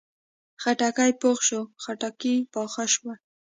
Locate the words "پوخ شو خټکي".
1.21-2.35